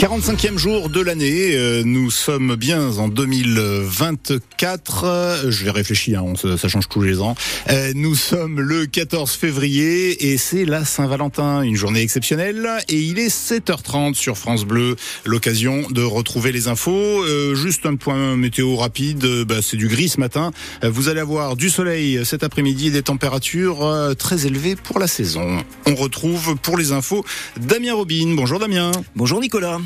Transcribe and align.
45e 0.00 0.56
jour 0.56 0.88
de 0.88 1.02
l'année, 1.02 1.54
euh, 1.54 1.82
nous 1.84 2.10
sommes 2.10 2.56
bien 2.56 2.96
en 2.96 3.08
2024. 3.08 5.50
Je 5.50 5.64
vais 5.64 5.70
réfléchir, 5.70 6.22
hein, 6.22 6.32
ça 6.56 6.68
change 6.68 6.88
tous 6.88 7.02
les 7.02 7.20
ans. 7.20 7.34
Euh, 7.68 7.92
nous 7.94 8.14
sommes 8.14 8.62
le 8.62 8.86
14 8.86 9.32
février 9.32 10.32
et 10.32 10.38
c'est 10.38 10.64
la 10.64 10.86
Saint-Valentin, 10.86 11.60
une 11.60 11.76
journée 11.76 12.00
exceptionnelle. 12.00 12.66
Et 12.88 12.98
il 12.98 13.18
est 13.18 13.28
7h30 13.28 14.14
sur 14.14 14.38
France 14.38 14.64
Bleu, 14.64 14.96
l'occasion 15.26 15.82
de 15.90 16.02
retrouver 16.02 16.50
les 16.50 16.68
infos. 16.68 17.22
Euh, 17.22 17.54
juste 17.54 17.84
un 17.84 17.96
point 17.96 18.38
météo 18.38 18.76
rapide, 18.76 19.44
bah, 19.46 19.56
c'est 19.60 19.76
du 19.76 19.88
gris 19.88 20.08
ce 20.08 20.18
matin. 20.18 20.50
Vous 20.82 21.10
allez 21.10 21.20
avoir 21.20 21.56
du 21.56 21.68
soleil 21.68 22.24
cet 22.24 22.42
après-midi 22.42 22.86
et 22.86 22.90
des 22.90 23.02
températures 23.02 24.14
très 24.18 24.46
élevées 24.46 24.76
pour 24.76 24.98
la 24.98 25.08
saison. 25.08 25.62
On 25.84 25.94
retrouve 25.94 26.56
pour 26.56 26.78
les 26.78 26.92
infos 26.92 27.22
Damien 27.58 27.92
Robin. 27.92 28.32
Bonjour 28.34 28.58
Damien. 28.58 28.92
Bonjour 29.14 29.40
Nicolas. 29.40 29.78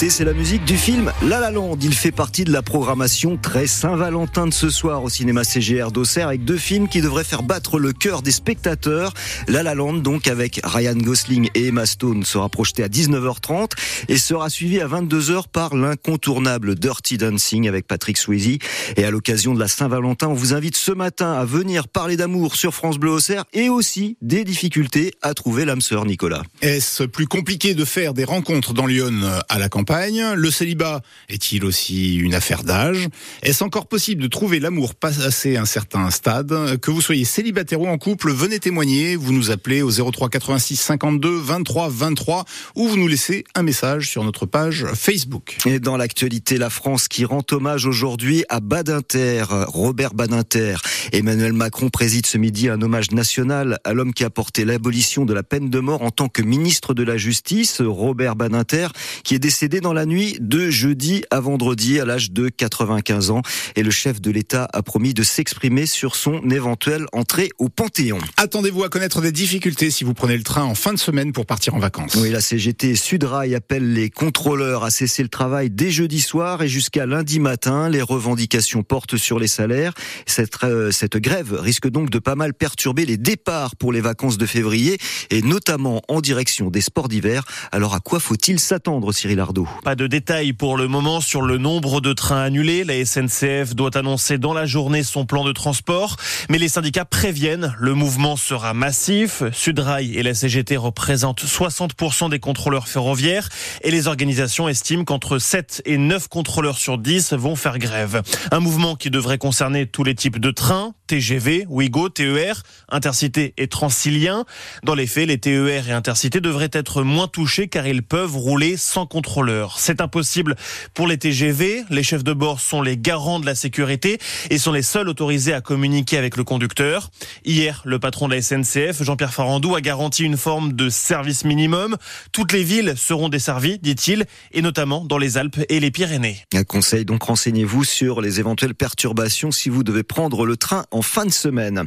c'est 0.00 0.24
la 0.24 0.32
musique 0.32 0.64
du 0.64 0.76
film 0.76 1.12
La 1.22 1.38
La 1.38 1.50
Land. 1.50 1.78
Il 1.80 1.94
fait 1.94 2.10
partie 2.10 2.44
de 2.44 2.52
la 2.52 2.62
programmation 2.62 3.36
très 3.36 3.66
Saint-Valentin 3.66 4.46
de 4.46 4.52
ce 4.52 4.68
soir 4.68 5.04
au 5.04 5.08
cinéma 5.08 5.44
CGR 5.44 5.92
d'Auxerre 5.92 6.28
avec 6.28 6.44
deux 6.44 6.56
films 6.56 6.88
qui 6.88 7.00
devraient 7.00 7.24
faire 7.24 7.42
battre 7.42 7.78
le 7.78 7.92
cœur 7.92 8.20
des 8.20 8.32
spectateurs. 8.32 9.14
La 9.46 9.62
La 9.62 9.74
Land, 9.74 9.94
donc 9.94 10.26
avec 10.26 10.60
Ryan 10.64 10.96
Gosling 10.96 11.48
et 11.54 11.68
Emma 11.68 11.86
Stone, 11.86 12.24
sera 12.24 12.48
projeté 12.48 12.82
à 12.82 12.88
19h30 12.88 13.70
et 14.08 14.18
sera 14.18 14.50
suivi 14.50 14.80
à 14.80 14.88
22h 14.88 15.44
par 15.52 15.76
l'incontournable 15.76 16.74
Dirty 16.74 17.16
Dancing 17.16 17.68
avec 17.68 17.86
Patrick 17.86 18.18
Swayze. 18.18 18.58
Et 18.96 19.04
à 19.04 19.10
l'occasion 19.10 19.54
de 19.54 19.60
la 19.60 19.68
Saint-Valentin, 19.68 20.28
on 20.28 20.34
vous 20.34 20.54
invite 20.54 20.76
ce 20.76 20.92
matin 20.92 21.32
à 21.34 21.44
venir 21.44 21.88
parler 21.88 22.16
d'amour 22.16 22.56
sur 22.56 22.74
France 22.74 22.98
Bleu 22.98 23.12
Auxerre 23.12 23.44
et 23.52 23.68
aussi 23.68 24.16
des 24.22 24.44
difficultés 24.44 25.14
à 25.22 25.34
trouver 25.34 25.64
l'âme 25.64 25.80
sœur 25.80 26.04
Nicolas. 26.04 26.42
Est-ce 26.62 27.04
plus 27.04 27.26
compliqué 27.26 27.74
de 27.74 27.84
faire 27.84 28.12
des 28.12 28.24
rencontres 28.24 28.74
dans 28.74 28.86
Lyon 28.86 29.22
à 29.48 29.58
la 29.58 29.68
campagne 29.68 29.83
Le 29.88 30.50
célibat 30.50 31.02
est-il 31.28 31.64
aussi 31.64 32.16
une 32.16 32.34
affaire 32.34 32.64
d'âge? 32.64 33.08
Est-ce 33.42 33.62
encore 33.62 33.86
possible 33.86 34.22
de 34.22 34.28
trouver 34.28 34.58
l'amour 34.58 34.94
passé 34.94 35.56
un 35.56 35.66
certain 35.66 36.10
stade? 36.10 36.78
Que 36.80 36.90
vous 36.90 37.02
soyez 37.02 37.24
célibataire 37.24 37.80
ou 37.80 37.86
en 37.86 37.98
couple, 37.98 38.32
venez 38.32 38.58
témoigner. 38.58 39.16
Vous 39.16 39.32
nous 39.32 39.50
appelez 39.50 39.82
au 39.82 39.90
03 39.90 40.30
86 40.30 40.76
52 40.76 41.28
23 41.38 41.88
23 41.90 42.44
ou 42.76 42.88
vous 42.88 42.96
nous 42.96 43.08
laissez 43.08 43.44
un 43.54 43.62
message 43.62 44.08
sur 44.08 44.24
notre 44.24 44.46
page 44.46 44.86
Facebook. 44.94 45.58
Et 45.66 45.80
dans 45.80 45.96
l'actualité, 45.96 46.56
la 46.56 46.70
France 46.70 47.08
qui 47.08 47.24
rend 47.24 47.42
hommage 47.50 47.84
aujourd'hui 47.84 48.44
à 48.48 48.60
Badinter, 48.60 49.44
Robert 49.68 50.14
Badinter. 50.14 50.76
Emmanuel 51.12 51.52
Macron 51.52 51.90
préside 51.90 52.26
ce 52.26 52.38
midi 52.38 52.68
un 52.68 52.80
hommage 52.80 53.10
national 53.10 53.78
à 53.84 53.92
l'homme 53.92 54.14
qui 54.14 54.24
a 54.24 54.30
porté 54.30 54.64
l'abolition 54.64 55.26
de 55.26 55.34
la 55.34 55.42
peine 55.42 55.68
de 55.68 55.80
mort 55.80 56.02
en 56.02 56.10
tant 56.10 56.28
que 56.28 56.42
ministre 56.42 56.94
de 56.94 57.02
la 57.02 57.16
Justice, 57.18 57.82
Robert 57.82 58.34
Badinter, 58.34 58.88
qui 59.24 59.34
est 59.34 59.38
décédé 59.38 59.73
décédé 59.74 59.80
dans 59.80 59.92
la 59.92 60.06
nuit 60.06 60.36
de 60.40 60.70
jeudi 60.70 61.24
à 61.30 61.40
vendredi 61.40 61.98
à 61.98 62.04
l'âge 62.04 62.30
de 62.30 62.48
95 62.48 63.30
ans. 63.30 63.42
Et 63.76 63.82
le 63.82 63.90
chef 63.90 64.20
de 64.20 64.30
l'État 64.30 64.68
a 64.72 64.82
promis 64.82 65.14
de 65.14 65.22
s'exprimer 65.22 65.86
sur 65.86 66.16
son 66.16 66.48
éventuelle 66.50 67.06
entrée 67.12 67.50
au 67.58 67.68
Panthéon. 67.68 68.18
Attendez-vous 68.36 68.84
à 68.84 68.88
connaître 68.88 69.20
des 69.20 69.32
difficultés 69.32 69.90
si 69.90 70.04
vous 70.04 70.14
prenez 70.14 70.36
le 70.36 70.42
train 70.42 70.62
en 70.62 70.74
fin 70.74 70.92
de 70.92 70.98
semaine 70.98 71.32
pour 71.32 71.46
partir 71.46 71.74
en 71.74 71.78
vacances. 71.78 72.14
Oui, 72.16 72.30
la 72.30 72.40
CGT 72.40 72.94
Sudrail 72.94 73.54
appelle 73.54 73.92
les 73.92 74.10
contrôleurs 74.10 74.84
à 74.84 74.90
cesser 74.90 75.22
le 75.22 75.28
travail 75.28 75.70
dès 75.70 75.90
jeudi 75.90 76.20
soir 76.20 76.62
et 76.62 76.68
jusqu'à 76.68 77.06
lundi 77.06 77.40
matin. 77.40 77.88
Les 77.88 78.02
revendications 78.02 78.82
portent 78.82 79.16
sur 79.16 79.38
les 79.38 79.48
salaires. 79.48 79.94
Cette, 80.26 80.62
euh, 80.64 80.90
cette 80.90 81.16
grève 81.16 81.58
risque 81.58 81.88
donc 81.88 82.10
de 82.10 82.18
pas 82.18 82.36
mal 82.36 82.54
perturber 82.54 83.06
les 83.06 83.16
départs 83.16 83.76
pour 83.76 83.92
les 83.92 84.00
vacances 84.00 84.38
de 84.38 84.46
février 84.46 84.98
et 85.30 85.42
notamment 85.42 86.02
en 86.08 86.20
direction 86.20 86.70
des 86.70 86.80
sports 86.80 87.08
d'hiver. 87.08 87.44
Alors 87.72 87.94
à 87.94 88.00
quoi 88.00 88.20
faut-il 88.20 88.60
s'attendre, 88.60 89.12
Cyril 89.12 89.40
Ardo? 89.40 89.63
Pas 89.82 89.94
de 89.94 90.06
détails 90.06 90.52
pour 90.52 90.76
le 90.76 90.88
moment 90.88 91.20
sur 91.20 91.42
le 91.42 91.58
nombre 91.58 92.00
de 92.00 92.12
trains 92.12 92.42
annulés. 92.42 92.84
La 92.84 93.04
SNCF 93.04 93.74
doit 93.74 93.96
annoncer 93.96 94.38
dans 94.38 94.52
la 94.52 94.66
journée 94.66 95.02
son 95.02 95.26
plan 95.26 95.44
de 95.44 95.52
transport, 95.52 96.16
mais 96.48 96.58
les 96.58 96.68
syndicats 96.68 97.04
préviennent, 97.04 97.74
le 97.78 97.94
mouvement 97.94 98.36
sera 98.36 98.74
massif. 98.74 99.42
Sudrail 99.52 100.16
et 100.16 100.22
la 100.22 100.34
CGT 100.34 100.76
représentent 100.76 101.44
60% 101.44 102.30
des 102.30 102.38
contrôleurs 102.38 102.88
ferroviaires 102.88 103.48
et 103.82 103.90
les 103.90 104.06
organisations 104.06 104.68
estiment 104.68 105.04
qu'entre 105.04 105.38
7 105.38 105.82
et 105.84 105.98
9 105.98 106.28
contrôleurs 106.28 106.78
sur 106.78 106.98
10 106.98 107.34
vont 107.34 107.56
faire 107.56 107.78
grève. 107.78 108.22
Un 108.50 108.60
mouvement 108.60 108.96
qui 108.96 109.10
devrait 109.10 109.38
concerner 109.38 109.86
tous 109.86 110.04
les 110.04 110.14
types 110.14 110.38
de 110.38 110.50
trains, 110.50 110.94
TGV, 111.14 111.66
Ouigo, 111.68 112.08
TER, 112.08 112.62
Intercité 112.88 113.54
et 113.56 113.68
Transilien. 113.68 114.44
Dans 114.82 114.94
les 114.94 115.06
faits, 115.06 115.28
les 115.28 115.38
TER 115.38 115.88
et 115.88 115.92
Intercité 115.92 116.40
devraient 116.40 116.70
être 116.72 117.02
moins 117.02 117.28
touchés 117.28 117.68
car 117.68 117.86
ils 117.86 118.02
peuvent 118.02 118.36
rouler 118.36 118.76
sans 118.76 119.06
contrôle 119.06 119.34
c'est 119.76 120.00
impossible 120.00 120.56
pour 120.94 121.06
les 121.06 121.18
TGV. 121.18 121.84
Les 121.90 122.02
chefs 122.02 122.24
de 122.24 122.32
bord 122.32 122.60
sont 122.60 122.82
les 122.82 122.96
garants 122.96 123.40
de 123.40 123.46
la 123.46 123.54
sécurité 123.54 124.18
et 124.50 124.58
sont 124.58 124.72
les 124.72 124.82
seuls 124.82 125.08
autorisés 125.08 125.52
à 125.52 125.60
communiquer 125.60 126.18
avec 126.18 126.36
le 126.36 126.44
conducteur. 126.44 127.10
Hier, 127.44 127.82
le 127.84 127.98
patron 127.98 128.28
de 128.28 128.34
la 128.34 128.42
SNCF, 128.42 129.02
Jean-Pierre 129.02 129.34
Farandou, 129.34 129.74
a 129.74 129.80
garanti 129.80 130.24
une 130.24 130.36
forme 130.36 130.72
de 130.72 130.88
service 130.88 131.44
minimum. 131.44 131.96
Toutes 132.32 132.52
les 132.52 132.62
villes 132.62 132.94
seront 132.96 133.28
desservies, 133.28 133.78
dit-il, 133.78 134.24
et 134.52 134.62
notamment 134.62 135.04
dans 135.04 135.18
les 135.18 135.36
Alpes 135.36 135.60
et 135.68 135.80
les 135.80 135.90
Pyrénées. 135.90 136.38
Un 136.54 136.64
conseil, 136.64 137.04
donc 137.04 137.24
renseignez-vous 137.24 137.84
sur 137.84 138.20
les 138.20 138.40
éventuelles 138.40 138.74
perturbations 138.74 139.50
si 139.50 139.68
vous 139.68 139.84
devez 139.84 140.02
prendre 140.02 140.46
le 140.46 140.56
train 140.56 140.84
en 140.90 141.02
fin 141.04 141.26
de 141.26 141.32
semaine. 141.32 141.84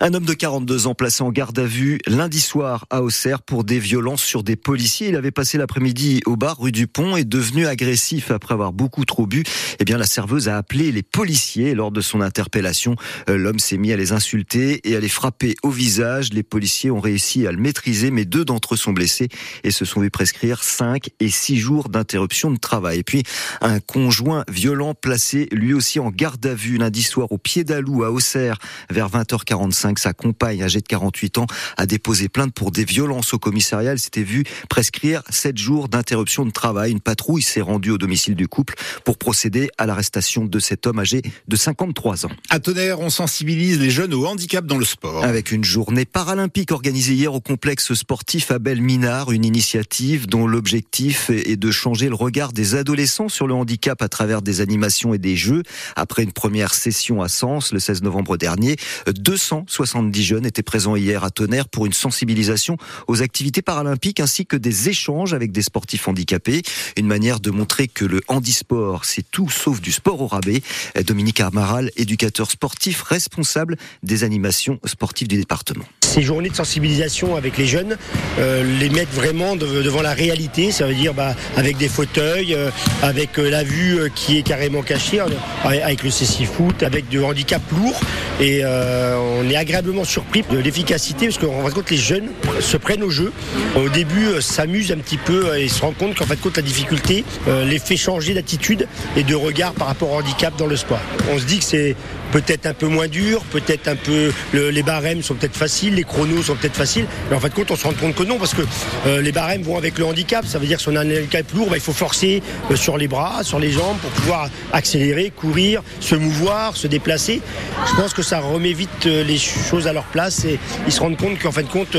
Un 0.00 0.14
homme 0.14 0.24
de 0.24 0.34
42 0.34 0.86
ans 0.86 0.94
placé 0.94 1.22
en 1.22 1.30
garde 1.30 1.58
à 1.58 1.64
vue 1.64 1.98
lundi 2.06 2.40
soir 2.40 2.86
à 2.90 3.02
Auxerre 3.02 3.42
pour 3.42 3.64
des 3.64 3.78
violences 3.78 4.22
sur 4.22 4.42
des 4.42 4.56
policiers. 4.56 5.08
Il 5.08 5.16
avait 5.16 5.30
passé 5.30 5.58
l'après-midi 5.58 6.20
au 6.26 6.36
bar 6.36 6.58
rue 6.58 6.72
du 6.72 6.86
Pont 6.86 7.16
est 7.16 7.24
devenu 7.24 7.66
agressif 7.66 8.30
après 8.30 8.54
avoir 8.54 8.72
beaucoup 8.72 9.04
trop 9.04 9.26
bu. 9.26 9.42
Eh 9.80 9.84
bien, 9.84 9.98
la 9.98 10.06
serveuse 10.06 10.48
a 10.48 10.56
appelé 10.56 10.92
les 10.92 11.02
policiers 11.02 11.74
lors 11.74 11.90
de 11.90 12.00
son 12.00 12.20
interpellation. 12.20 12.96
Euh, 13.28 13.36
l'homme 13.36 13.58
s'est 13.58 13.78
mis 13.78 13.92
à 13.92 13.96
les 13.96 14.12
insulter 14.12 14.80
et 14.88 14.96
à 14.96 15.00
les 15.00 15.08
frapper 15.08 15.54
au 15.62 15.70
visage. 15.70 16.32
Les 16.32 16.42
policiers 16.42 16.90
ont 16.90 17.00
réussi 17.00 17.46
à 17.46 17.52
le 17.52 17.58
maîtriser, 17.58 18.10
mais 18.10 18.24
deux 18.24 18.44
d'entre 18.44 18.74
eux 18.74 18.76
sont 18.76 18.92
blessés 18.92 19.28
et 19.64 19.70
se 19.70 19.84
sont 19.84 20.00
vus 20.00 20.10
prescrire 20.10 20.62
5 20.62 21.08
et 21.20 21.30
6 21.30 21.58
jours 21.58 21.88
d'interruption 21.88 22.50
de 22.50 22.58
travail. 22.58 22.98
Et 22.98 23.04
puis, 23.04 23.22
un 23.60 23.80
conjoint 23.80 24.44
violent 24.50 24.94
placé 24.94 25.48
lui 25.52 25.72
aussi 25.72 26.00
en 26.00 26.10
garde 26.10 26.44
à 26.46 26.54
vue 26.54 26.78
lundi 26.78 27.02
soir 27.02 27.32
au 27.32 27.38
pied 27.38 27.64
d'Alou 27.64 28.04
à 28.04 28.10
Auxerre 28.10 28.47
vers 28.90 29.08
20h45. 29.08 29.98
Sa 29.98 30.12
compagne, 30.12 30.62
âgée 30.62 30.80
de 30.80 30.86
48 30.86 31.38
ans, 31.38 31.46
a 31.76 31.86
déposé 31.86 32.28
plainte 32.28 32.52
pour 32.52 32.70
des 32.70 32.84
violences 32.84 33.34
au 33.34 33.38
commissariat. 33.38 33.92
Elle 33.92 33.98
s'était 33.98 34.22
vue 34.22 34.44
prescrire 34.68 35.22
7 35.30 35.58
jours 35.58 35.88
d'interruption 35.88 36.44
de 36.44 36.50
travail. 36.50 36.92
Une 36.92 37.00
patrouille 37.00 37.42
s'est 37.42 37.60
rendue 37.60 37.90
au 37.90 37.98
domicile 37.98 38.34
du 38.34 38.48
couple 38.48 38.74
pour 39.04 39.18
procéder 39.18 39.70
à 39.78 39.86
l'arrestation 39.86 40.44
de 40.44 40.58
cet 40.58 40.86
homme 40.86 40.98
âgé 40.98 41.22
de 41.46 41.56
53 41.56 42.26
ans. 42.26 42.30
À 42.50 42.60
Tonnerre, 42.60 43.00
on 43.00 43.10
sensibilise 43.10 43.78
les 43.78 43.90
jeunes 43.90 44.14
au 44.14 44.26
handicap 44.26 44.64
dans 44.66 44.78
le 44.78 44.84
sport. 44.84 45.24
Avec 45.24 45.52
une 45.52 45.64
journée 45.64 46.04
paralympique 46.04 46.72
organisée 46.72 47.14
hier 47.14 47.34
au 47.34 47.40
complexe 47.40 47.94
sportif 47.94 48.50
Abel 48.50 48.80
Minard, 48.80 49.32
une 49.32 49.44
initiative 49.44 50.26
dont 50.26 50.46
l'objectif 50.46 51.30
est 51.30 51.56
de 51.56 51.70
changer 51.70 52.08
le 52.08 52.14
regard 52.14 52.52
des 52.52 52.74
adolescents 52.74 53.28
sur 53.28 53.46
le 53.46 53.54
handicap 53.54 54.00
à 54.02 54.08
travers 54.08 54.42
des 54.42 54.60
animations 54.60 55.14
et 55.14 55.18
des 55.18 55.36
jeux. 55.36 55.62
Après 55.96 56.22
une 56.22 56.32
première 56.32 56.74
session 56.74 57.22
à 57.22 57.28
Sens 57.28 57.72
le 57.72 57.78
16 57.78 58.02
novembre 58.02 58.36
dernier, 58.38 58.76
270 59.06 60.22
jeunes 60.22 60.46
étaient 60.46 60.62
présents 60.62 60.96
hier 60.96 61.24
à 61.24 61.30
Tonnerre 61.30 61.68
pour 61.68 61.86
une 61.86 61.92
sensibilisation 61.92 62.76
aux 63.06 63.22
activités 63.22 63.62
paralympiques 63.62 64.20
ainsi 64.20 64.46
que 64.46 64.56
des 64.56 64.88
échanges 64.88 65.34
avec 65.34 65.52
des 65.52 65.62
sportifs 65.62 66.08
handicapés. 66.08 66.62
Une 66.96 67.06
manière 67.06 67.40
de 67.40 67.50
montrer 67.50 67.88
que 67.88 68.04
le 68.04 68.20
handisport, 68.28 69.04
c'est 69.04 69.28
tout 69.30 69.50
sauf 69.50 69.80
du 69.80 69.92
sport 69.92 70.20
au 70.20 70.26
rabais. 70.26 70.62
Dominique 71.06 71.40
Armaral, 71.40 71.90
éducateur 71.96 72.50
sportif 72.50 73.02
responsable 73.02 73.76
des 74.02 74.24
animations 74.24 74.78
sportives 74.84 75.28
du 75.28 75.36
département. 75.36 75.84
Ces 76.00 76.22
journées 76.22 76.48
de 76.48 76.56
sensibilisation 76.56 77.36
avec 77.36 77.58
les 77.58 77.66
jeunes, 77.66 77.96
euh, 78.38 78.78
les 78.78 78.88
mettre 78.88 79.12
vraiment 79.12 79.56
devant 79.56 80.02
la 80.02 80.14
réalité, 80.14 80.72
ça 80.72 80.86
veut 80.86 80.94
dire 80.94 81.14
bah, 81.14 81.34
avec 81.56 81.76
des 81.76 81.88
fauteuils, 81.88 82.54
euh, 82.54 82.70
avec 83.02 83.38
euh, 83.38 83.50
la 83.50 83.62
vue 83.62 84.10
qui 84.14 84.38
est 84.38 84.42
carrément 84.42 84.82
cachée, 84.82 85.20
avec 85.64 86.02
le 86.02 86.10
cécifoot, 86.10 86.82
avec 86.82 87.08
du 87.08 87.22
handicap 87.22 87.62
lourd. 87.72 88.00
Et 88.40 88.64
on 88.64 89.48
est 89.48 89.56
agréablement 89.56 90.04
surpris 90.04 90.44
de 90.50 90.58
l'efficacité 90.58 91.26
parce 91.26 91.38
qu'en 91.38 91.62
fin 91.62 91.68
de 91.68 91.74
compte, 91.74 91.90
les 91.90 91.96
jeunes 91.96 92.28
se 92.60 92.76
prennent 92.76 93.02
au 93.02 93.10
jeu. 93.10 93.32
Au 93.76 93.88
début, 93.88 94.40
s'amusent 94.40 94.92
un 94.92 94.98
petit 94.98 95.16
peu 95.16 95.56
et 95.58 95.68
se 95.68 95.80
rendent 95.80 95.96
compte 95.96 96.14
qu'en 96.16 96.24
fait, 96.24 96.40
compte, 96.40 96.56
la 96.56 96.62
difficulté 96.62 97.24
les 97.66 97.78
fait 97.78 97.96
changer 97.96 98.34
d'attitude 98.34 98.86
et 99.16 99.24
de 99.24 99.34
regard 99.34 99.72
par 99.72 99.88
rapport 99.88 100.12
au 100.12 100.18
handicap 100.18 100.56
dans 100.56 100.66
le 100.66 100.76
sport. 100.76 101.00
On 101.32 101.38
se 101.38 101.44
dit 101.44 101.58
que 101.58 101.64
c'est 101.64 101.96
peut-être 102.32 102.66
un 102.66 102.74
peu 102.74 102.86
moins 102.86 103.08
dur, 103.08 103.42
peut-être 103.50 103.88
un 103.88 103.96
peu 103.96 104.32
les 104.52 104.82
barèmes 104.82 105.22
sont 105.22 105.34
peut-être 105.34 105.56
faciles, 105.56 105.94
les 105.94 106.04
chronos 106.04 106.42
sont 106.44 106.54
peut-être 106.54 106.76
faciles, 106.76 107.06
mais 107.30 107.36
en 107.36 107.40
fait 107.40 107.52
compte 107.52 107.70
on 107.70 107.76
se 107.76 107.84
rend 107.84 107.92
compte 107.94 108.14
que 108.14 108.22
non 108.22 108.38
parce 108.38 108.54
que 108.54 108.62
euh, 109.06 109.20
les 109.22 109.32
barèmes 109.32 109.62
vont 109.62 109.76
avec 109.76 109.98
le 109.98 110.04
handicap, 110.04 110.44
ça 110.46 110.58
veut 110.58 110.66
dire 110.66 110.76
que 110.76 110.82
si 110.82 110.88
on 110.88 110.96
a 110.96 111.00
un 111.00 111.10
handicap 111.10 111.50
lourd, 111.54 111.68
bah, 111.70 111.76
il 111.76 111.82
faut 111.82 111.92
forcer 111.92 112.42
euh, 112.70 112.76
sur 112.76 112.98
les 112.98 113.08
bras, 113.08 113.42
sur 113.42 113.58
les 113.58 113.70
jambes 113.70 113.98
pour 113.98 114.10
pouvoir 114.10 114.48
accélérer, 114.72 115.32
courir, 115.34 115.82
se 116.00 116.14
mouvoir, 116.14 116.76
se 116.76 116.86
déplacer. 116.86 117.40
Je 117.88 117.94
pense 118.00 118.12
que 118.12 118.22
ça 118.28 118.40
remet 118.40 118.74
vite 118.74 119.06
les 119.06 119.38
choses 119.38 119.86
à 119.86 119.94
leur 119.94 120.04
place 120.04 120.44
et 120.44 120.58
ils 120.86 120.92
se 120.92 121.00
rendent 121.00 121.16
compte 121.16 121.38
qu'en 121.38 121.50
fin 121.50 121.62
de 121.62 121.68
compte, 121.68 121.96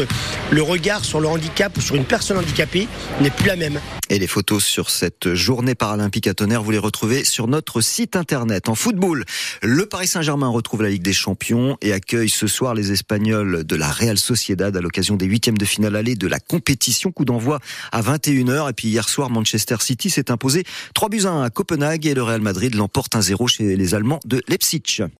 le 0.52 0.62
regard 0.62 1.04
sur 1.04 1.20
le 1.20 1.28
handicap 1.28 1.76
ou 1.76 1.82
sur 1.82 1.96
une 1.96 2.06
personne 2.06 2.38
handicapée 2.38 2.88
n'est 3.20 3.32
plus 3.32 3.48
la 3.48 3.56
même. 3.56 3.80
Et 4.12 4.20
les 4.20 4.28
photos 4.28 4.64
sur 4.64 4.92
cette 4.92 5.34
journée 5.34 5.74
paralympique 5.74 6.28
à 6.28 6.36
Tonnerre, 6.36 6.62
vous 6.62 6.70
les 6.70 6.78
retrouvez 6.80 7.24
sur 7.26 7.48
notre 7.48 7.82
site 7.82 8.16
internet. 8.16 8.70
En 8.70 8.76
football, 8.76 9.24
le 9.64 9.86
Paris 9.88 10.08
Saint-Germain 10.08 10.50
retrouve 10.50 10.84
la 10.84 10.90
Ligue 10.90 11.02
des 11.02 11.14
Champions 11.14 11.78
et 11.82 11.94
accueille 11.94 12.30
ce 12.30 12.46
soir 12.46 12.76
les 12.76 12.92
Espagnols 12.92 13.64
de 13.64 13.76
la 13.76 13.88
Real 13.88 14.18
Sociedad 14.18 14.76
à 14.76 14.82
l'occasion 14.82 15.16
des 15.16 15.26
huitièmes 15.26 15.58
de 15.58 15.66
finale 15.66 15.96
aller 15.96 16.16
de 16.16 16.28
la 16.28 16.40
compétition. 16.40 17.12
Coup 17.12 17.26
d'envoi 17.26 17.60
à 17.92 18.02
21h. 18.02 18.70
Et 18.70 18.74
puis 18.74 18.88
hier 18.88 19.10
soir, 19.10 19.32
Manchester 19.32 19.78
City 19.80 20.12
s'est 20.12 20.30
imposé 20.30 20.64
3 20.94 21.10
buts 21.10 21.26
à 21.26 21.30
1 21.30 21.44
à 21.44 21.50
Copenhague 21.50 22.06
et 22.06 22.14
le 22.14 22.22
Real 22.22 22.42
Madrid 22.42 22.76
l'emporte 22.76 23.16
1-0 23.16 23.48
chez 23.48 23.76
les 23.76 23.96
Allemands 23.96 24.20
de 24.26 24.42
Leipzig. 24.48 25.04